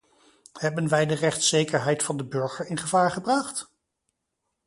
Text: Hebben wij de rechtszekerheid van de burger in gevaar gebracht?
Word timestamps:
Hebben 0.53 0.87
wij 0.87 1.05
de 1.05 1.13
rechtszekerheid 1.13 2.03
van 2.03 2.17
de 2.17 2.25
burger 2.25 2.65
in 2.65 2.77
gevaar 2.77 3.11
gebracht? 3.11 3.71